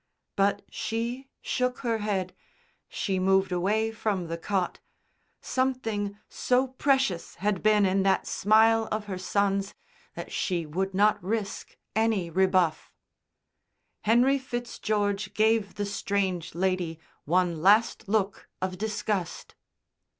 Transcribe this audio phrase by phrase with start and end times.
[0.35, 2.33] But she shook her head.
[2.89, 4.79] She moved away from the cot.
[5.41, 9.75] Something so precious had been in that smile of her son's
[10.15, 12.91] that she would not risk any rebuff.
[14.01, 19.53] Henry Fitzgeorge gave the strange lady one last look of disgust.